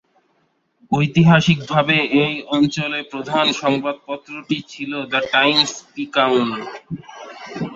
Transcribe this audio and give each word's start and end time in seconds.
ঐতিহাসিকভাবে 0.91 1.97
এই 2.23 2.35
অঞ্চলের 2.55 3.03
প্রধান 3.11 3.45
সংবাদপত্রটি 3.61 4.57
ছিল 4.71 4.91
"দ্য 5.11 5.21
টাইমস-পিকায়ুন"। 5.33 6.49